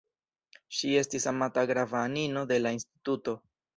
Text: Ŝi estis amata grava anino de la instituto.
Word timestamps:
Ŝi 0.77 0.93
estis 1.01 1.29
amata 1.33 1.65
grava 1.73 2.01
anino 2.07 2.43
de 2.53 2.59
la 2.65 2.73
instituto. 2.79 3.37